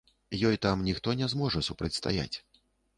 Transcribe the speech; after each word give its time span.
Ёй 0.49 0.57
там 0.65 0.81
ніхто 0.89 1.15
не 1.21 1.29
зможа 1.37 1.65
супрацьстаяць. 1.71 2.33